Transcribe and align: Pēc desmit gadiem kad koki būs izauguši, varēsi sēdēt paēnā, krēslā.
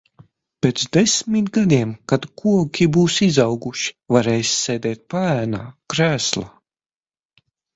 Pēc 0.65 0.85
desmit 0.95 1.51
gadiem 1.57 1.91
kad 2.13 2.25
koki 2.43 2.87
būs 2.97 3.19
izauguši, 3.27 3.93
varēsi 4.17 4.57
sēdēt 4.63 5.05
paēnā, 5.15 5.63
krēslā. 5.95 6.49